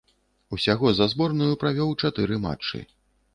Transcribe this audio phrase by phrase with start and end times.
[0.55, 2.83] Усяго за зборную правёў чатыры матчы.